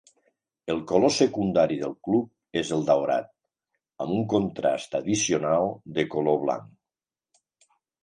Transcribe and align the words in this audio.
El 0.73 0.79
color 0.91 1.11
secundari 1.17 1.77
del 1.81 1.93
club 2.07 2.57
és 2.63 2.73
el 2.79 2.83
daurat, 2.89 3.31
amb 4.07 4.19
un 4.19 4.27
contrast 4.35 5.01
addicional 5.03 5.73
de 6.01 6.11
color 6.17 6.45
blanc. 6.49 7.75